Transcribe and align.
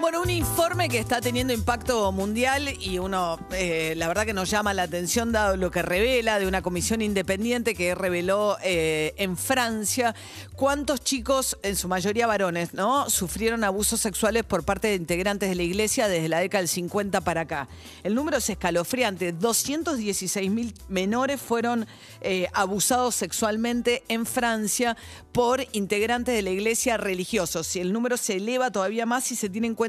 Bueno, 0.00 0.22
un 0.22 0.30
informe 0.30 0.88
que 0.88 1.00
está 1.00 1.20
teniendo 1.20 1.52
impacto 1.52 2.12
mundial 2.12 2.68
y 2.80 3.00
uno, 3.00 3.36
eh, 3.50 3.94
la 3.96 4.06
verdad 4.06 4.24
que 4.26 4.32
nos 4.32 4.48
llama 4.48 4.72
la 4.72 4.84
atención 4.84 5.32
dado 5.32 5.56
lo 5.56 5.72
que 5.72 5.82
revela 5.82 6.38
de 6.38 6.46
una 6.46 6.62
comisión 6.62 7.02
independiente 7.02 7.74
que 7.74 7.96
reveló 7.96 8.56
eh, 8.62 9.12
en 9.16 9.36
Francia 9.36 10.14
cuántos 10.54 11.00
chicos, 11.00 11.58
en 11.62 11.74
su 11.74 11.88
mayoría 11.88 12.28
varones, 12.28 12.74
¿no? 12.74 13.10
Sufrieron 13.10 13.64
abusos 13.64 14.00
sexuales 14.00 14.44
por 14.44 14.64
parte 14.64 14.86
de 14.86 14.94
integrantes 14.94 15.48
de 15.48 15.56
la 15.56 15.64
iglesia 15.64 16.06
desde 16.06 16.28
la 16.28 16.38
década 16.38 16.60
del 16.60 16.68
50 16.68 17.20
para 17.22 17.40
acá. 17.40 17.68
El 18.04 18.14
número 18.14 18.36
es 18.36 18.48
escalofriante. 18.48 19.32
216 19.32 20.48
mil 20.48 20.74
menores 20.88 21.40
fueron 21.40 21.88
eh, 22.20 22.46
abusados 22.52 23.16
sexualmente 23.16 24.04
en 24.06 24.26
Francia 24.26 24.96
por 25.32 25.66
integrantes 25.72 26.36
de 26.36 26.42
la 26.42 26.50
iglesia 26.50 26.96
religiosos. 26.98 27.74
Y 27.74 27.80
el 27.80 27.92
número 27.92 28.16
se 28.16 28.36
eleva 28.36 28.70
todavía 28.70 29.04
más 29.04 29.24
si 29.24 29.34
se 29.34 29.48
tiene 29.48 29.66
en 29.66 29.74
cuenta 29.74 29.87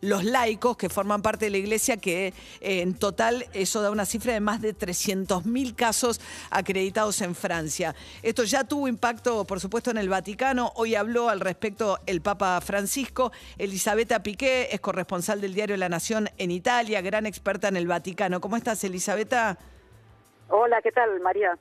los 0.00 0.24
laicos 0.24 0.76
que 0.76 0.88
forman 0.88 1.22
parte 1.22 1.46
de 1.46 1.50
la 1.50 1.58
iglesia, 1.58 1.96
que 1.96 2.28
eh, 2.60 2.82
en 2.82 2.94
total 2.94 3.46
eso 3.52 3.82
da 3.82 3.90
una 3.90 4.06
cifra 4.06 4.32
de 4.32 4.40
más 4.40 4.60
de 4.60 4.72
300 4.72 5.46
mil 5.46 5.74
casos 5.74 6.20
acreditados 6.50 7.20
en 7.20 7.34
Francia. 7.34 7.94
Esto 8.22 8.44
ya 8.44 8.64
tuvo 8.64 8.88
impacto, 8.88 9.44
por 9.44 9.60
supuesto, 9.60 9.90
en 9.90 9.98
el 9.98 10.08
Vaticano. 10.08 10.72
Hoy 10.76 10.94
habló 10.94 11.28
al 11.28 11.40
respecto 11.40 11.98
el 12.06 12.20
Papa 12.20 12.60
Francisco. 12.60 13.32
Elisabetta 13.58 14.22
Piqué 14.22 14.68
es 14.70 14.80
corresponsal 14.80 15.40
del 15.40 15.54
diario 15.54 15.76
La 15.76 15.88
Nación 15.88 16.28
en 16.38 16.50
Italia, 16.50 17.00
gran 17.00 17.26
experta 17.26 17.68
en 17.68 17.76
el 17.76 17.86
Vaticano. 17.86 18.40
¿Cómo 18.40 18.56
estás, 18.56 18.82
Elisabetta? 18.84 19.58
Hola, 20.48 20.80
¿qué 20.82 20.92
tal, 20.92 21.20
María? 21.20 21.58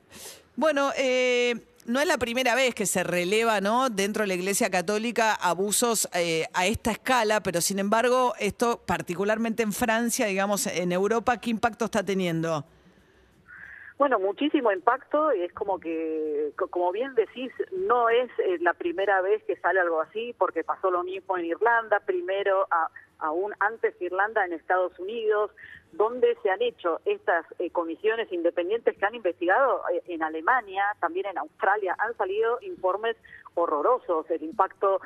Bueno, 0.56 0.92
eh, 0.98 1.56
no 1.88 2.02
es 2.02 2.08
la 2.08 2.18
primera 2.18 2.54
vez 2.54 2.76
que 2.76 2.86
se 2.86 3.04
releva, 3.04 3.62
¿no? 3.62 3.90
Dentro 3.90 4.22
de 4.23 4.28
la 4.28 4.34
Iglesia 4.34 4.70
Católica 4.70 5.34
abusos 5.34 6.09
eh, 6.14 6.45
a 6.53 6.66
esta 6.66 6.92
escala, 6.92 7.42
pero 7.42 7.61
sin 7.61 7.80
embargo, 7.80 8.34
esto 8.39 8.81
particularmente 8.86 9.64
en 9.64 9.72
Francia, 9.72 10.26
digamos, 10.28 10.67
en 10.67 10.92
Europa, 10.92 11.39
¿qué 11.39 11.50
impacto 11.50 11.86
está 11.86 12.03
teniendo? 12.03 12.66
Bueno, 13.98 14.20
muchísimo 14.20 14.72
impacto 14.72 15.34
y 15.34 15.42
es 15.42 15.53
como 15.53 15.80
que, 15.80 16.52
como 16.70 16.92
bien 16.92 17.16
decís, 17.16 17.52
no 17.72 18.09
es 18.09 18.30
eh, 18.39 18.58
la 18.59 18.73
primera 18.73 19.22
vez 19.22 19.42
que 19.45 19.56
sale 19.56 19.80
algo 19.80 20.02
así, 20.02 20.36
porque 20.38 20.64
pasó 20.64 20.92
lo 20.92 21.04
mismo 21.04 21.38
en 21.38 21.45
Irlanda, 21.45 22.02
primero 22.02 22.67
a, 22.70 22.92
aún 23.20 23.54
antes 23.60 24.00
Irlanda 24.02 24.46
en 24.46 24.54
Estados 24.54 24.98
Unidos, 25.00 25.52
donde 25.92 26.36
se 26.44 26.50
han 26.50 26.62
hecho 26.62 27.00
estas 27.06 27.46
eh, 27.60 27.70
comisiones 27.72 28.32
independientes 28.32 28.98
que 28.98 29.06
han 29.06 29.16
investigado 29.16 29.82
eh, 29.94 30.04
en 30.08 30.23
Alemania, 30.23 30.84
también 31.00 31.26
en 31.28 31.38
Australia, 31.38 31.95
han 31.98 32.16
salido 32.18 32.60
informes 32.62 33.16
horrorosos. 33.56 34.30
El 34.30 34.44
impacto, 34.44 35.02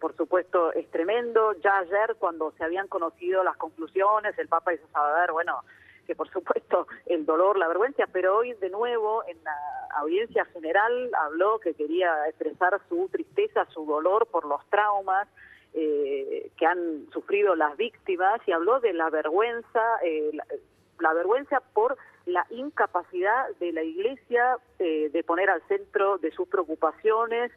por 0.00 0.14
supuesto, 0.16 0.70
es 0.74 0.86
tremendo. 0.90 1.54
Ya 1.64 1.78
ayer, 1.78 2.16
cuando 2.18 2.52
se 2.58 2.62
habían 2.62 2.88
conocido 2.88 3.42
las 3.42 3.56
conclusiones, 3.56 4.38
el 4.38 4.48
Papa 4.48 4.74
hizo 4.74 4.86
saber, 4.88 5.32
bueno, 5.32 5.62
que 6.06 6.14
por 6.14 6.30
supuesto 6.30 6.86
el 7.06 7.26
dolor, 7.26 7.58
la 7.58 7.68
vergüenza, 7.68 8.04
pero 8.10 8.38
hoy 8.38 8.54
de 8.54 8.70
nuevo 8.70 9.24
en 9.26 9.42
la 9.44 9.56
audiencia 9.98 10.44
general 10.46 11.10
habló 11.14 11.58
que 11.58 11.74
quería 11.74 12.28
expresar 12.28 12.80
su 12.88 13.08
tristeza, 13.10 13.66
su 13.66 13.84
dolor 13.84 14.26
por 14.26 14.46
los 14.46 14.64
traumas 14.70 15.28
eh, 15.76 16.50
que 16.56 16.66
han 16.66 17.06
sufrido 17.12 17.54
las 17.54 17.76
víctimas 17.76 18.40
y 18.46 18.52
habló 18.52 18.80
de 18.80 18.92
la 18.94 19.10
vergüenza, 19.10 19.82
eh, 20.02 20.30
la, 20.98 21.12
vergüenza 21.12 21.60
por 21.74 21.96
la 22.24 22.46
incapacidad 22.50 23.48
de 23.60 23.72
la 23.72 23.82
Iglesia 23.82 24.56
eh, 24.78 25.10
de 25.12 25.22
poner 25.22 25.50
al 25.50 25.62
centro 25.68 26.18
de 26.18 26.30
sus 26.32 26.48
preocupaciones 26.48 27.52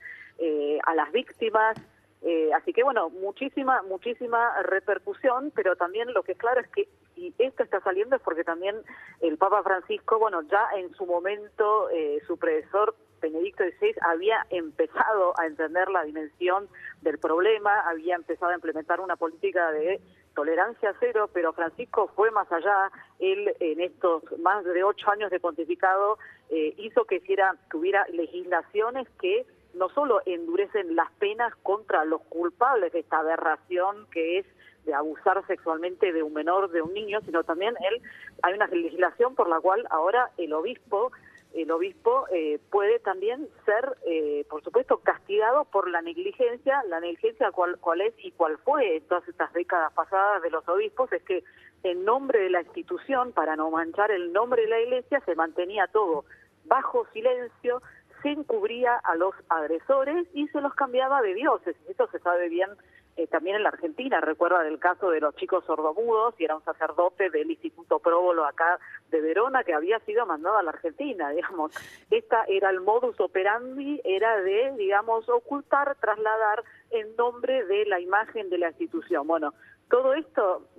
a 0.85 0.95
las 0.95 1.11
víctimas, 1.11 1.75
eh, 2.21 2.51
así 2.53 2.73
que 2.73 2.83
bueno, 2.83 3.09
muchísima, 3.09 3.81
muchísima 3.83 4.61
repercusión, 4.63 5.51
pero 5.55 5.75
también 5.77 6.13
lo 6.13 6.23
que 6.23 6.33
es 6.33 6.37
claro 6.37 6.59
es 6.59 6.67
que 6.69 6.89
y 7.15 7.33
esto 7.37 7.63
está 7.63 7.81
saliendo 7.81 8.15
es 8.15 8.21
porque 8.21 8.43
también 8.45 8.77
el 9.21 9.37
Papa 9.37 9.61
Francisco, 9.63 10.19
bueno, 10.19 10.41
ya 10.43 10.67
en 10.77 10.93
su 10.93 11.05
momento 11.05 11.89
eh, 11.89 12.21
su 12.25 12.37
predecesor 12.37 12.95
Benedicto 13.21 13.63
XVI 13.63 13.95
había 14.01 14.45
empezado 14.49 15.33
a 15.37 15.45
entender 15.45 15.89
la 15.89 16.03
dimensión 16.03 16.69
del 17.01 17.17
problema, 17.17 17.81
había 17.81 18.15
empezado 18.15 18.51
a 18.51 18.55
implementar 18.55 18.99
una 18.99 19.15
política 19.15 19.71
de 19.71 20.01
tolerancia 20.35 20.93
cero, 20.99 21.29
pero 21.33 21.53
Francisco 21.53 22.11
fue 22.15 22.31
más 22.31 22.51
allá. 22.51 22.91
Él, 23.19 23.53
en 23.59 23.81
estos 23.81 24.23
más 24.39 24.63
de 24.65 24.83
ocho 24.83 25.09
años 25.09 25.31
de 25.31 25.39
pontificado, 25.39 26.17
eh, 26.49 26.73
hizo 26.77 27.05
que, 27.05 27.15
hiciera, 27.15 27.55
que 27.69 27.77
hubiera 27.77 28.05
legislaciones 28.09 29.07
que 29.19 29.45
no 29.73 29.89
solo 29.89 30.21
endurecen 30.25 30.95
las 30.95 31.11
penas 31.13 31.53
contra 31.63 32.03
los 32.05 32.21
culpables 32.23 32.91
de 32.91 32.99
esta 32.99 33.19
aberración 33.19 34.07
que 34.11 34.39
es 34.39 34.45
de 34.85 34.93
abusar 34.93 35.45
sexualmente 35.45 36.11
de 36.11 36.23
un 36.23 36.33
menor, 36.33 36.71
de 36.71 36.81
un 36.81 36.93
niño, 36.93 37.19
sino 37.21 37.43
también 37.43 37.75
él 37.91 38.01
hay 38.41 38.53
una 38.53 38.67
legislación 38.67 39.35
por 39.35 39.47
la 39.47 39.59
cual 39.59 39.85
ahora 39.91 40.31
el 40.37 40.53
obispo 40.53 41.11
el 41.53 41.71
obispo 41.71 42.27
eh, 42.31 42.59
puede 42.69 42.99
también 42.99 43.47
ser, 43.65 43.97
eh, 44.05 44.45
por 44.49 44.63
supuesto, 44.63 44.99
castigado 44.99 45.65
por 45.65 45.89
la 45.89 46.01
negligencia. 46.01 46.83
La 46.87 46.99
negligencia 46.99 47.51
cuál, 47.51 47.77
cuál 47.79 48.01
es 48.01 48.13
y 48.19 48.31
cuál 48.31 48.57
fue 48.59 48.97
en 48.97 49.03
todas 49.07 49.27
estas 49.27 49.51
décadas 49.53 49.91
pasadas 49.93 50.41
de 50.43 50.51
los 50.51 50.67
obispos 50.69 51.11
es 51.11 51.23
que 51.23 51.43
en 51.83 52.05
nombre 52.05 52.39
de 52.39 52.49
la 52.49 52.61
institución, 52.61 53.31
para 53.31 53.55
no 53.55 53.71
manchar 53.71 54.11
el 54.11 54.31
nombre 54.31 54.63
de 54.63 54.67
la 54.67 54.81
iglesia, 54.81 55.21
se 55.25 55.35
mantenía 55.35 55.87
todo 55.87 56.25
bajo 56.65 57.07
silencio, 57.13 57.81
se 58.21 58.29
encubría 58.29 58.95
a 58.97 59.15
los 59.15 59.33
agresores 59.47 60.27
y 60.33 60.47
se 60.49 60.61
los 60.61 60.73
cambiaba 60.75 61.21
de 61.21 61.33
dioses. 61.33 61.75
Esto 61.87 62.07
se 62.11 62.19
sabe 62.19 62.49
bien 62.49 62.69
eh, 63.19 63.27
también 63.27 63.57
en 63.57 63.63
la 63.63 63.69
Argentina. 63.69 64.21
Recuerda 64.21 64.63
del 64.63 64.79
caso 64.79 65.09
de 65.09 65.19
los 65.19 65.35
chicos 65.35 65.65
sordomudos 65.65 66.35
y 66.37 66.45
era 66.45 66.55
un 66.55 66.63
sacerdote 66.63 67.29
del 67.29 67.51
Instituto 67.51 67.99
Próbolo 67.99 68.45
acá 68.45 68.79
de 69.09 69.19
Verona 69.19 69.65
que 69.65 69.73
había 69.73 69.99
sido 69.99 70.25
mandado 70.25 70.57
a 70.57 70.63
la 70.63 70.71
Argentina, 70.71 71.29
digamos. 71.35 71.73
Esta 72.09 72.45
era 72.47 72.69
el 72.69 72.79
modus 72.79 73.19
operandi, 73.19 73.99
era 74.05 74.41
de, 74.41 74.71
digamos, 74.77 75.27
ocultar, 75.27 75.97
trasladar 75.99 76.63
en 76.91 77.13
nombre 77.17 77.65
de 77.65 77.85
la 77.87 77.99
imagen 77.99 78.49
de 78.49 78.57
la 78.57 78.69
institución. 78.69 79.27
Bueno, 79.27 79.53
todo 79.89 80.13
esto 80.13 80.69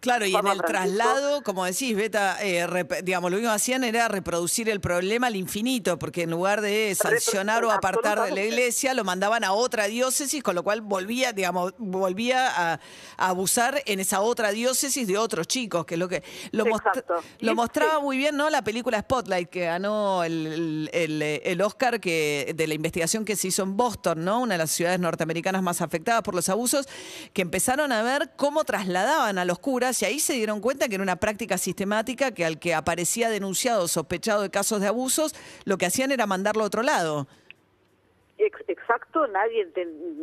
Claro, 0.00 0.24
y 0.24 0.34
en 0.34 0.46
el 0.46 0.62
traslado, 0.62 1.42
como 1.42 1.66
decís, 1.66 1.94
Beta, 1.94 2.38
eh, 2.40 2.66
digamos, 3.04 3.30
lo 3.30 3.36
único 3.36 3.50
que 3.50 3.56
hacían 3.56 3.84
era 3.84 4.08
reproducir 4.08 4.70
el 4.70 4.80
problema 4.80 5.26
al 5.26 5.36
infinito, 5.36 5.98
porque 5.98 6.22
en 6.22 6.30
lugar 6.30 6.62
de 6.62 6.94
sancionar 6.94 7.66
o 7.66 7.70
apartar 7.70 8.22
de 8.22 8.30
la 8.30 8.42
iglesia, 8.42 8.94
lo 8.94 9.04
mandaban 9.04 9.44
a 9.44 9.52
otra 9.52 9.88
diócesis, 9.88 10.42
con 10.42 10.54
lo 10.54 10.62
cual 10.62 10.80
volvía, 10.80 11.32
digamos, 11.32 11.74
volvía 11.76 12.48
a, 12.72 12.80
abusar 13.18 13.82
en 13.84 14.00
esa 14.00 14.22
otra 14.22 14.52
diócesis 14.52 15.06
de 15.06 15.18
otros 15.18 15.46
chicos, 15.46 15.84
que 15.84 15.94
es 15.94 16.00
lo 16.00 16.08
que 16.08 16.22
lo, 16.52 16.64
lo 17.40 17.54
mostraba 17.54 18.00
muy 18.00 18.16
bien, 18.16 18.36
¿no? 18.36 18.48
La 18.48 18.62
película 18.62 19.00
Spotlight, 19.00 19.50
que 19.50 19.66
ganó 19.66 20.24
el, 20.24 20.88
el, 20.94 21.60
Oscar 21.60 22.00
que, 22.00 22.54
de 22.56 22.66
la 22.66 22.72
investigación 22.72 23.26
que 23.26 23.36
se 23.36 23.48
hizo 23.48 23.62
en 23.62 23.76
Boston, 23.76 24.24
¿no? 24.24 24.40
Una 24.40 24.54
de 24.54 24.58
las 24.58 24.70
ciudades 24.70 24.98
norteamericanas 24.98 25.62
más 25.62 25.82
afectadas 25.82 26.22
por 26.22 26.34
los 26.34 26.48
abusos, 26.48 26.88
que 27.34 27.42
empezaron 27.42 27.92
a 27.92 28.02
ver 28.02 28.30
cómo 28.36 28.64
trasladaban 28.64 29.36
a 29.36 29.44
los 29.44 29.58
curas 29.58 29.89
y 30.02 30.04
ahí 30.04 30.18
se 30.18 30.34
dieron 30.34 30.60
cuenta 30.60 30.88
que 30.88 30.94
era 30.94 31.02
una 31.02 31.16
práctica 31.16 31.58
sistemática 31.58 32.32
que 32.32 32.44
al 32.44 32.58
que 32.58 32.74
aparecía 32.74 33.28
denunciado, 33.28 33.88
sospechado 33.88 34.42
de 34.42 34.50
casos 34.50 34.80
de 34.80 34.86
abusos, 34.86 35.34
lo 35.64 35.78
que 35.78 35.86
hacían 35.86 36.12
era 36.12 36.26
mandarlo 36.26 36.62
a 36.62 36.66
otro 36.66 36.82
lado. 36.82 37.26
Exacto, 38.38 39.26
nadie, 39.26 39.68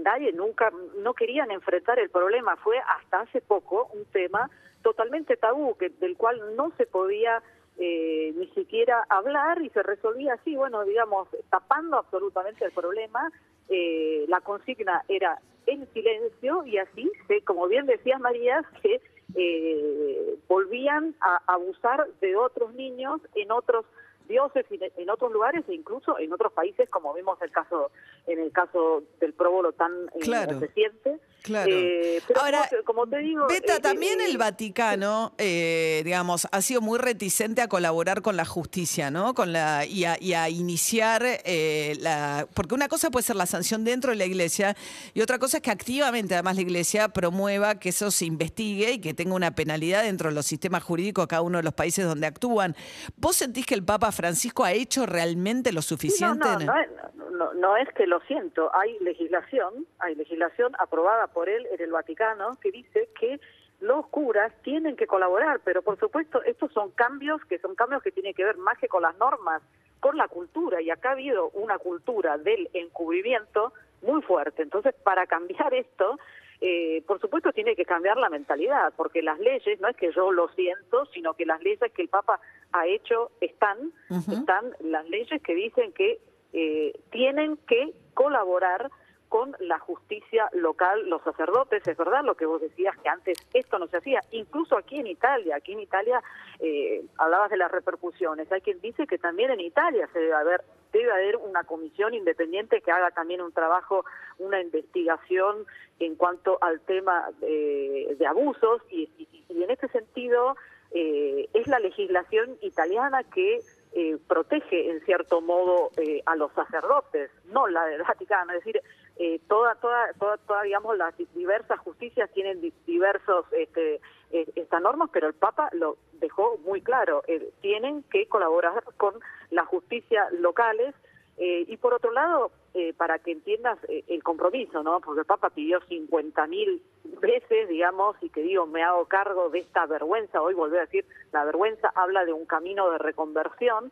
nadie 0.03 0.31
nunca, 0.33 0.72
no 1.03 1.13
querían 1.13 1.51
enfrentar 1.51 2.00
el 2.00 2.09
problema. 2.09 2.55
Fue 2.57 2.78
hasta 2.79 3.22
hace 3.22 3.41
poco 3.41 3.89
un 3.94 4.05
tema 4.05 4.50
totalmente 4.81 5.38
tabú, 5.38 5.75
que, 5.78 5.89
del 5.89 6.17
cual 6.17 6.55
no 6.55 6.72
se 6.78 6.85
podía 6.88 7.44
eh, 7.78 8.34
ni 8.35 8.47
siquiera 8.49 9.05
hablar 9.09 9.61
y 9.61 9.69
se 9.69 9.84
resolvía 9.84 10.34
así, 10.34 10.55
bueno, 10.55 10.84
digamos, 10.84 11.28
tapando 11.49 11.97
absolutamente 11.97 12.66
el 12.66 12.72
problema. 12.72 13.31
Eh, 13.69 14.25
la 14.28 14.41
consigna 14.41 15.03
era 15.08 15.40
en 15.67 15.87
silencio 15.93 16.66
y 16.66 16.78
así, 16.78 17.11
como 17.46 17.67
bien 17.67 17.85
decía 17.85 18.17
María, 18.17 18.64
que 18.81 18.99
eh, 19.35 20.38
volvían 20.47 21.16
a 21.20 21.53
abusar 21.53 22.08
de 22.22 22.35
otros 22.35 22.74
niños 22.74 23.22
en 23.35 23.52
otros 23.52 23.85
dioses 24.28 24.66
en 24.70 25.09
otros 25.09 25.32
lugares 25.32 25.64
e 25.68 25.74
incluso 25.74 26.20
en 26.20 26.34
otros 26.34 26.52
países 26.52 26.90
como 26.90 27.14
vimos 27.14 27.41
el 27.41 27.52
caso 27.52 27.91
en 28.26 28.40
el 28.40 28.52
caso 28.52 29.03
del 29.20 29.34
próbolo 29.34 29.72
tan 29.72 29.91
eh, 30.16 30.46
reciente 30.59 31.20
Claro. 31.43 31.72
Eh, 31.72 32.22
pero 32.28 32.41
Ahora, 32.41 32.57
como, 32.57 32.69
te- 32.69 32.84
como 32.84 33.07
te 33.07 33.17
digo... 33.19 33.47
Beta, 33.47 33.75
eh, 33.78 33.79
también 33.79 34.19
eh, 34.19 34.25
el 34.25 34.37
Vaticano, 34.37 35.34
eh, 35.37 36.01
digamos, 36.03 36.47
ha 36.51 36.61
sido 36.61 36.81
muy 36.81 36.99
reticente 36.99 37.61
a 37.61 37.69
colaborar 37.69 38.22
con 38.22 38.35
la 38.35 38.43
justicia, 38.45 39.11
¿no? 39.11 39.34
Con 39.34 39.53
la, 39.53 39.85
y, 39.85 40.03
a, 40.03 40.17
y 40.22 40.34
a 40.34 40.49
iniciar 40.49 41.23
eh, 41.25 41.95
la. 42.01 42.47
Porque 42.53 42.75
una 42.75 42.87
cosa 42.89 43.09
puede 43.11 43.23
ser 43.23 43.37
la 43.37 43.45
sanción 43.45 43.84
dentro 43.85 44.11
de 44.11 44.17
la 44.17 44.25
iglesia 44.25 44.75
y 45.13 45.22
otra 45.22 45.39
cosa 45.39 45.57
es 45.57 45.63
que 45.63 45.72
activamente, 45.72 46.34
además, 46.34 46.55
la 46.55 46.61
iglesia 46.63 47.07
promueva 47.09 47.79
que 47.79 47.90
eso 47.90 48.11
se 48.11 48.25
investigue 48.25 48.91
y 48.93 48.99
que 48.99 49.13
tenga 49.13 49.33
una 49.33 49.51
penalidad 49.55 50.03
dentro 50.03 50.29
de 50.29 50.35
los 50.35 50.45
sistemas 50.45 50.83
jurídicos 50.83 51.23
de 51.23 51.28
cada 51.29 51.41
uno 51.43 51.59
de 51.59 51.63
los 51.63 51.73
países 51.73 52.05
donde 52.05 52.28
actúan. 52.28 52.75
¿Vos 53.16 53.37
sentís 53.37 53.66
que 53.66 53.75
el 53.75 53.83
Papa 53.83 54.11
Francisco 54.11 54.66
ha 54.66 54.73
hecho 54.73 55.05
realmente 55.05 55.72
lo 55.72 55.81
Sí, 55.81 55.87
suficiente? 55.90 56.45
No, 56.47 56.59
no, 56.59 56.66
no, 56.66 57.27
no, 57.37 57.53
no 57.53 57.78
es 57.78 57.87
que 57.93 58.07
lo 58.07 58.19
siento. 58.22 58.69
Hay 58.75 58.97
legislación, 58.99 59.85
hay 59.99 60.16
legislación 60.16 60.73
aprobada 60.79 61.28
por 61.28 61.47
él 61.49 61.66
en 61.72 61.81
el 61.81 61.91
Vaticano 61.91 62.57
que 62.59 62.72
dice 62.72 63.09
que 63.19 63.39
los 63.79 64.07
curas 64.07 64.51
tienen 64.63 64.95
que 64.95 65.07
colaborar, 65.07 65.61
pero 65.63 65.81
por 65.81 65.99
supuesto 65.99 66.41
estos 66.43 66.72
son 66.73 66.91
cambios 66.91 67.43
que 67.45 67.59
son 67.59 67.75
cambios 67.75 68.01
que 68.01 68.11
tienen 68.11 68.34
que 68.34 68.43
ver 68.43 68.57
más 68.57 68.78
que 68.79 68.87
con 68.87 69.03
las 69.03 69.16
normas, 69.17 69.61
con 69.99 70.17
la 70.17 70.28
cultura. 70.28 70.81
Y 70.81 70.89
acá 70.89 71.09
ha 71.09 71.13
habido 71.13 71.49
una 71.49 71.78
cultura 71.78 72.37
del 72.37 72.69
encubrimiento 72.73 73.73
muy 74.01 74.22
fuerte. 74.22 74.63
Entonces, 74.63 74.95
para 75.03 75.28
cambiar 75.28 75.73
esto, 75.73 76.17
eh, 76.59 77.03
por 77.05 77.19
supuesto 77.19 77.51
tiene 77.51 77.75
que 77.75 77.85
cambiar 77.85 78.17
la 78.17 78.29
mentalidad, 78.29 78.93
porque 78.95 79.22
las 79.22 79.40
leyes, 79.40 79.79
no 79.79 79.87
es 79.87 79.95
que 79.95 80.11
yo 80.11 80.31
lo 80.31 80.47
siento, 80.49 81.05
sino 81.07 81.35
que 81.35 81.45
las 81.45 81.61
leyes 81.61 81.91
que 81.93 82.01
el 82.01 82.09
Papa 82.09 82.40
ha 82.72 82.87
hecho 82.87 83.31
están, 83.41 83.91
están 84.09 84.73
las 84.79 85.07
leyes 85.07 85.41
que 85.43 85.53
dicen 85.53 85.91
que 85.93 86.19
eh, 86.53 86.94
tienen 87.11 87.58
que 87.67 87.94
colaborar 88.14 88.90
con 89.29 89.53
la 89.59 89.78
justicia 89.78 90.49
local, 90.53 91.09
los 91.09 91.22
sacerdotes, 91.22 91.85
es 91.85 91.97
verdad 91.97 92.23
lo 92.23 92.35
que 92.35 92.46
vos 92.46 92.61
decías 92.61 92.97
que 92.99 93.09
antes 93.09 93.38
esto 93.53 93.78
no 93.78 93.88
se 93.88 93.97
hacía, 93.97 94.22
incluso 94.32 94.78
aquí 94.78 94.99
en 95.02 95.08
Italia, 95.08 95.58
aquí 95.58 95.73
en 95.73 95.82
Italia 95.82 96.23
eh, 96.59 97.03
hablabas 97.17 97.49
de 97.52 97.58
las 97.58 97.70
repercusiones, 97.70 98.49
hay 98.53 98.61
quien 98.61 98.79
dice 98.79 99.05
que 99.05 99.17
también 99.17 99.52
en 99.52 99.59
Italia 99.59 100.08
se 100.14 100.20
debe 100.20 100.34
haber 100.34 100.61
debe 100.94 101.11
haber 101.11 101.35
una 101.35 101.66
comisión 101.66 102.14
independiente 102.14 102.79
que 102.79 102.90
haga 102.91 103.11
también 103.11 103.41
un 103.41 103.52
trabajo, 103.52 104.05
una 104.40 104.61
investigación 104.61 105.66
en 106.00 106.16
cuanto 106.16 106.58
al 106.61 106.79
tema 106.79 107.29
eh, 107.41 108.16
de 108.17 108.26
abusos 108.26 108.82
y, 108.90 109.09
y- 109.17 109.43
y 109.50 109.64
en 109.64 109.70
este 109.70 109.90
sentido 109.90 110.55
eh, 110.91 111.50
es 111.53 111.67
la 111.67 111.79
legislación 111.79 112.58
italiana 112.61 113.23
que 113.26 113.59
eh, 113.93 114.17
protege 114.28 114.89
en 114.91 114.99
cierto 115.05 115.41
modo 115.41 115.89
eh, 115.97 116.22
a 116.25 116.35
los 116.35 116.51
sacerdotes, 116.53 117.31
no 117.45 117.67
la 117.67 117.85
del 117.85 118.03
Vaticano, 118.03 118.53
es 118.53 118.59
decir, 118.63 118.81
eh, 119.17 119.39
toda, 119.47 119.75
toda, 119.75 120.13
toda, 120.19 120.37
toda, 120.37 120.61
digamos, 120.63 120.95
las 120.97 121.16
diversas 121.34 121.79
justicias 121.79 122.29
tienen 122.34 122.61
di- 122.61 122.73
diversos 122.85 123.45
este, 123.51 123.99
estas 124.31 124.81
normas, 124.81 125.09
pero 125.11 125.28
el 125.28 125.34
Papa 125.34 125.69
lo 125.72 125.97
dejó 126.13 126.57
muy 126.59 126.81
claro, 126.81 127.23
eh, 127.28 127.51
tienen 127.61 128.03
que 128.03 128.28
colaborar 128.28 128.84
con 128.97 129.16
las 129.49 129.66
justicias 129.67 130.31
locales 130.33 130.93
eh, 131.37 131.66
y 131.67 131.78
por 131.78 131.93
otro 131.93 132.11
lado, 132.11 132.51
eh, 132.73 132.93
para 132.93 133.19
que 133.19 133.31
entiendas 133.31 133.78
eh, 133.89 134.03
el 134.07 134.23
compromiso, 134.23 134.84
¿no? 134.84 134.99
Porque 135.01 135.22
el 135.22 135.25
Papa 135.25 135.49
pidió 135.49 135.79
50.000 135.81 136.81
veces, 137.19 137.69
digamos, 137.69 138.16
y 138.22 138.29
que 138.29 138.41
digo, 138.41 138.66
me 138.66 138.84
hago 138.84 139.05
cargo 139.05 139.49
de 139.49 139.59
esta 139.59 139.85
vergüenza, 139.85 140.41
hoy 140.41 140.53
volví 140.53 140.78
a 140.78 140.81
decir, 140.81 141.05
la 141.31 141.45
vergüenza 141.45 141.91
habla 141.95 142.25
de 142.25 142.34
un 142.34 142.45
camino 142.45 142.89
de 142.91 142.97
reconversión, 142.97 143.91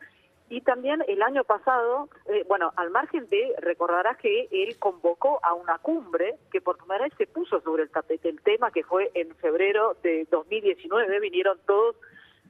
y 0.49 0.61
también 0.61 1.03
el 1.07 1.23
año 1.23 1.43
pasado, 1.43 2.07
eh, 2.27 2.45
bueno, 2.47 2.71
al 2.75 2.91
margen 2.91 3.27
de, 3.29 3.55
recordarás 3.57 4.17
que 4.17 4.47
él 4.51 4.77
convocó 4.77 5.39
a 5.43 5.53
una 5.55 5.79
cumbre 5.79 6.35
que 6.51 6.61
por 6.61 6.77
primera 6.77 7.05
vez 7.05 7.13
se 7.17 7.25
puso 7.25 7.61
sobre 7.61 7.83
el 7.83 7.89
tapete 7.89 8.29
el 8.29 8.41
tema, 8.41 8.69
que 8.69 8.83
fue 8.83 9.09
en 9.15 9.33
febrero 9.35 9.97
de 10.03 10.27
2019, 10.29 11.19
vinieron 11.19 11.57
todos 11.65 11.95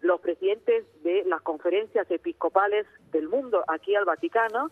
los 0.06 0.22
presidentes 0.22 0.86
de 1.04 1.24
las 1.26 1.42
conferencias 1.42 2.10
episcopales 2.10 2.86
del 3.12 3.28
mundo 3.28 3.64
aquí 3.68 3.96
al 3.96 4.06
Vaticano. 4.06 4.70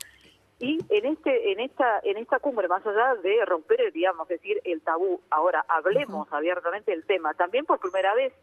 Y 0.59 0.79
en 0.89 1.05
este 1.05 1.51
en 1.51 1.59
esta 1.59 1.99
en 2.03 2.17
esta 2.17 2.39
cumbre 2.39 2.67
más 2.67 2.85
allá 2.85 3.15
de 3.15 3.43
romper 3.45 3.81
el 3.81 3.91
digamos 3.91 4.27
decir 4.27 4.61
el 4.63 4.81
tabú 4.81 5.19
ahora 5.29 5.65
hablemos 5.67 6.31
abiertamente 6.31 6.91
del 6.91 7.05
tema 7.05 7.33
también 7.33 7.65
por 7.65 7.79
primera 7.79 8.13
vez 8.13 8.33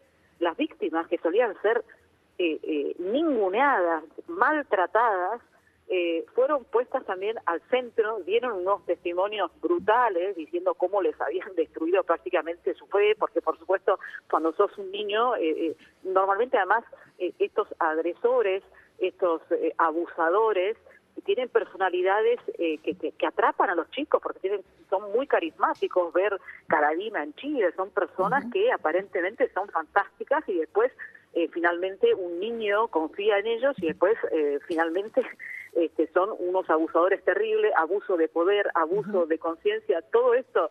las 0.40 0.56
víctimas 0.56 1.06
que 1.06 1.18
solían 1.18 1.54
ser 1.62 1.84
eh, 2.38 2.58
eh, 2.62 2.96
ninguneadas 2.98 4.02
maltratadas 4.26 5.40
eh, 5.92 6.24
fueron 6.34 6.64
puestas 6.64 7.04
también 7.04 7.36
al 7.46 7.60
centro, 7.68 8.20
dieron 8.20 8.52
unos 8.60 8.86
testimonios 8.86 9.50
brutales 9.60 10.36
diciendo 10.36 10.74
cómo 10.74 11.02
les 11.02 11.20
habían 11.20 11.52
destruido 11.56 12.04
prácticamente 12.04 12.74
su 12.74 12.86
fe, 12.86 13.16
porque 13.18 13.42
por 13.42 13.58
supuesto 13.58 13.98
cuando 14.30 14.52
sos 14.52 14.76
un 14.78 14.92
niño, 14.92 15.34
eh, 15.34 15.66
eh, 15.66 15.76
normalmente 16.04 16.56
además 16.56 16.84
eh, 17.18 17.32
estos 17.40 17.66
agresores, 17.80 18.62
estos 18.98 19.42
eh, 19.50 19.74
abusadores, 19.78 20.76
tienen 21.24 21.48
personalidades 21.48 22.38
eh, 22.58 22.78
que, 22.78 22.94
que, 22.94 23.12
que 23.12 23.26
atrapan 23.26 23.70
a 23.70 23.74
los 23.74 23.90
chicos 23.90 24.20
porque 24.22 24.40
tienen 24.40 24.62
son 24.88 25.12
muy 25.12 25.26
carismáticos 25.26 26.12
ver 26.12 26.40
Carolina 26.66 27.22
en 27.22 27.34
Chile 27.34 27.72
son 27.76 27.90
personas 27.90 28.44
que 28.52 28.72
aparentemente 28.72 29.50
son 29.52 29.68
fantásticas 29.68 30.48
y 30.48 30.54
después 30.58 30.92
eh, 31.34 31.48
finalmente 31.52 32.14
un 32.14 32.40
niño 32.40 32.88
confía 32.88 33.38
en 33.38 33.46
ellos 33.46 33.76
y 33.78 33.86
después 33.86 34.16
eh, 34.32 34.58
finalmente 34.66 35.22
este, 35.74 36.06
son 36.12 36.30
unos 36.38 36.68
abusadores 36.68 37.22
terribles 37.24 37.72
abuso 37.76 38.16
de 38.16 38.28
poder 38.28 38.70
abuso 38.74 39.26
de 39.26 39.38
conciencia. 39.38 40.02
Todo 40.02 40.34
esto 40.34 40.70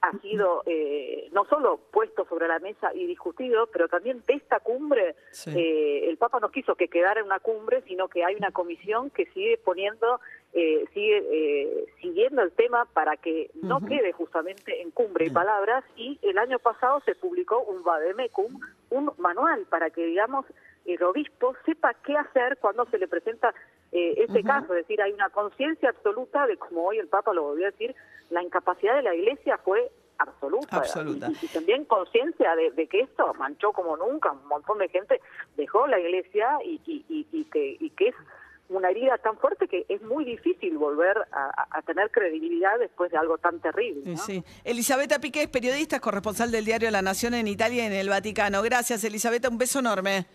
ha 0.00 0.12
sido 0.18 0.62
eh, 0.66 1.28
no 1.32 1.44
solo 1.46 1.80
puesto 1.90 2.24
sobre 2.26 2.46
la 2.46 2.60
mesa 2.60 2.94
y 2.94 3.04
discutido, 3.06 3.66
pero 3.66 3.88
también 3.88 4.22
de 4.28 4.34
esta 4.34 4.60
cumbre, 4.60 5.16
Sí. 5.32 5.50
eh, 5.56 6.08
el 6.08 6.16
Papa 6.18 6.38
no 6.38 6.50
quiso 6.50 6.76
que 6.76 6.86
quedara 6.86 7.18
en 7.18 7.26
una 7.26 7.40
cumbre, 7.40 7.82
sino 7.82 8.06
que 8.06 8.24
hay 8.24 8.36
una 8.36 8.52
comisión 8.52 9.10
que 9.10 9.26
sigue 9.32 9.58
poniendo, 9.58 10.20
eh, 10.52 10.84
sigue 10.94 11.18
eh, 11.32 11.86
siguiendo 12.00 12.42
el 12.42 12.52
tema 12.52 12.84
para 12.92 13.16
que 13.16 13.50
no 13.60 13.80
quede 13.84 14.12
justamente 14.12 14.80
en 14.82 14.92
cumbre 14.92 15.26
y 15.26 15.30
palabras, 15.30 15.82
y 15.96 16.16
el 16.22 16.38
año 16.38 16.60
pasado 16.60 17.00
se 17.00 17.16
publicó 17.16 17.58
un 17.62 17.82
vademecum, 17.82 18.60
un 18.90 19.12
manual 19.18 19.66
para 19.68 19.90
que, 19.90 20.06
digamos, 20.06 20.46
el 20.94 21.02
obispo 21.02 21.54
sepa 21.64 21.94
qué 22.04 22.16
hacer 22.16 22.58
cuando 22.58 22.86
se 22.86 22.98
le 22.98 23.08
presenta 23.08 23.54
eh, 23.92 24.14
este 24.18 24.42
caso, 24.42 24.74
es 24.74 24.86
decir, 24.86 25.00
hay 25.00 25.12
una 25.12 25.30
conciencia 25.30 25.88
absoluta 25.88 26.46
de, 26.46 26.56
como 26.58 26.84
hoy 26.84 26.98
el 26.98 27.08
Papa 27.08 27.32
lo 27.32 27.42
volvió 27.44 27.66
a 27.66 27.70
decir, 27.70 27.94
la 28.30 28.42
incapacidad 28.42 28.96
de 28.96 29.02
la 29.02 29.14
Iglesia 29.14 29.58
fue 29.58 29.90
absoluta. 30.18 30.76
Absoluta. 30.76 31.28
Y, 31.40 31.46
y 31.46 31.48
también 31.48 31.84
conciencia 31.84 32.54
de, 32.54 32.70
de 32.72 32.86
que 32.86 33.00
esto 33.00 33.32
manchó 33.34 33.72
como 33.72 33.96
nunca, 33.96 34.32
un 34.32 34.46
montón 34.46 34.78
de 34.78 34.88
gente 34.88 35.20
dejó 35.56 35.86
la 35.86 35.98
Iglesia 35.98 36.58
y, 36.64 36.80
y, 36.86 37.44
que, 37.44 37.76
y 37.80 37.90
que 37.90 38.08
es 38.08 38.14
una 38.68 38.90
herida 38.90 39.16
tan 39.18 39.38
fuerte 39.38 39.66
que 39.66 39.86
es 39.88 40.02
muy 40.02 40.24
difícil 40.24 40.76
volver 40.76 41.16
a, 41.32 41.82
tener 41.86 42.10
credibilidad 42.10 42.78
después 42.78 43.10
de 43.10 43.16
algo 43.16 43.38
tan 43.38 43.60
terrible. 43.60 44.02
¿no? 44.04 44.16
sí. 44.18 44.44
Elisabetta 44.64 45.20
Piqué 45.20 45.42
es 45.42 45.48
periodista, 45.48 45.96
es 45.96 46.02
corresponsal 46.02 46.50
del 46.50 46.66
diario 46.66 46.90
La 46.90 47.00
Nación 47.00 47.32
en 47.32 47.46
Italia 47.46 47.84
y 47.84 47.86
en 47.86 47.94
el 47.94 48.10
Vaticano. 48.10 48.60
Gracias, 48.62 49.02
Elisabetta. 49.04 49.48
Un 49.48 49.56
beso 49.56 49.78
enorme. 49.78 50.26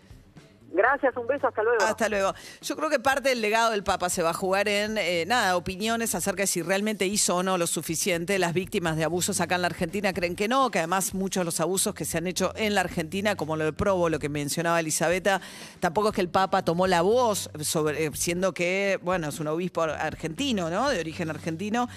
Gracias, 0.74 1.16
un 1.16 1.28
beso, 1.28 1.48
hasta 1.48 1.62
luego. 1.62 1.84
Hasta 1.84 2.10
luego. 2.10 2.34
Yo 2.62 2.76
creo 2.76 2.90
que 2.90 3.00
parte 3.00 3.30
del 3.30 3.42
legado 3.42 3.70
del 3.70 3.84
Papa 3.84 4.10
se 4.10 4.24
va 4.24 4.32
a 4.32 4.34
jugar 4.34 4.68
en, 4.68 4.98
eh, 4.98 5.24
nada, 5.28 5.56
opiniones 5.56 6.16
acerca 6.16 6.44
de 6.44 6.48
si 6.48 6.64
realmente 6.64 7.06
hizo 7.06 7.36
o 7.36 7.44
no 7.44 7.60
lo 7.60 7.68
suficiente. 7.68 8.40
Las 8.40 8.56
víctimas 8.56 8.98
de 8.98 9.04
abusos 9.04 9.40
acá 9.40 9.54
en 9.54 9.62
la 9.62 9.68
Argentina 9.68 10.12
creen 10.14 10.36
que 10.36 10.48
no, 10.48 10.72
que 10.72 10.80
además 10.80 11.14
muchos 11.14 11.42
de 11.42 11.46
los 11.46 11.60
abusos 11.60 11.94
que 11.94 12.06
se 12.06 12.18
han 12.18 12.26
hecho 12.26 12.54
en 12.56 12.74
la 12.74 12.82
Argentina, 12.82 13.36
como 13.36 13.56
lo 13.56 13.66
de 13.66 13.74
Probo, 13.74 14.10
lo 14.10 14.18
que 14.18 14.30
mencionaba 14.30 14.80
Elisabetta, 14.80 15.42
tampoco 15.80 16.10
es 16.10 16.16
que 16.16 16.22
el 16.22 16.30
Papa 16.30 16.64
tomó 16.64 16.88
la 16.88 17.04
voz, 17.04 17.52
sobre, 17.62 18.06
eh, 18.06 18.12
siendo 18.16 18.52
que, 18.52 19.00
bueno, 19.04 19.30
es 19.30 19.40
un 19.40 19.50
obispo 19.50 19.84
argentino, 19.84 20.72
¿no? 20.72 20.90
De 20.90 21.00
origen 21.00 21.30
argentino. 21.30 21.88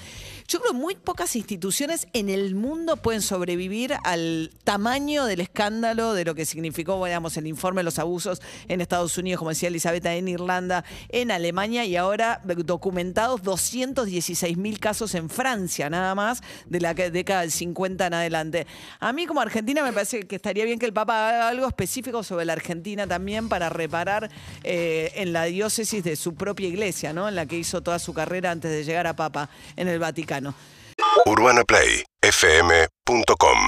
Yo 0.48 0.60
creo 0.60 0.72
que 0.72 0.78
muy 0.78 0.94
pocas 0.94 1.34
instituciones 1.34 2.06
en 2.12 2.28
el 2.28 2.54
mundo 2.54 2.96
pueden 2.96 3.20
sobrevivir 3.20 3.94
al 4.04 4.52
tamaño 4.62 5.24
del 5.24 5.40
escándalo 5.40 6.14
de 6.14 6.24
lo 6.24 6.36
que 6.36 6.46
significó, 6.46 7.04
digamos, 7.04 7.36
el 7.36 7.48
informe 7.48 7.80
de 7.80 7.84
los 7.84 7.98
abusos 7.98 8.40
en 8.68 8.80
Estados 8.80 9.18
Unidos, 9.18 9.40
como 9.40 9.50
decía 9.50 9.68
Elisabetta, 9.68 10.14
en 10.14 10.28
Irlanda, 10.28 10.84
en 11.08 11.32
Alemania 11.32 11.84
y 11.84 11.96
ahora 11.96 12.40
documentados 12.44 13.42
216 13.42 14.56
mil 14.56 14.78
casos 14.78 15.16
en 15.16 15.28
Francia, 15.28 15.90
nada 15.90 16.14
más, 16.14 16.42
de 16.66 16.80
la 16.80 16.94
década 16.94 17.40
del 17.40 17.50
50 17.50 18.06
en 18.06 18.14
adelante. 18.14 18.66
A 19.00 19.12
mí 19.12 19.26
como 19.26 19.40
Argentina 19.40 19.82
me 19.82 19.92
parece 19.92 20.28
que 20.28 20.36
estaría 20.36 20.64
bien 20.64 20.78
que 20.78 20.86
el 20.86 20.92
Papa 20.92 21.28
haga 21.28 21.48
algo 21.48 21.66
específico 21.66 22.22
sobre 22.22 22.44
la 22.44 22.52
Argentina 22.52 23.04
también 23.08 23.48
para 23.48 23.68
reparar 23.68 24.30
eh, 24.62 25.10
en 25.16 25.32
la 25.32 25.44
diócesis 25.44 26.04
de 26.04 26.14
su 26.14 26.36
propia 26.36 26.68
iglesia, 26.68 27.12
¿no? 27.12 27.28
En 27.28 27.34
la 27.34 27.46
que 27.46 27.58
hizo 27.58 27.82
toda 27.82 27.98
su 27.98 28.14
carrera 28.14 28.52
antes 28.52 28.70
de 28.70 28.84
llegar 28.84 29.08
a 29.08 29.16
Papa 29.16 29.50
en 29.74 29.88
el 29.88 29.98
Vaticano. 29.98 30.35
UrbanaPlayFM.com 31.26 33.58